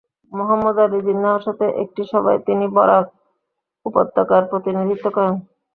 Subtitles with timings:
[0.33, 3.05] মহম্মদ আলী জিন্নাহর সাথে একটি সভায় তিনি বরাক
[3.85, 5.35] উপত্যকার প্রতিনিধিত্ব করেন।